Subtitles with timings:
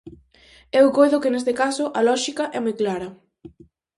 [0.79, 3.07] Eu coido que neste caso a lóxica é moi clara.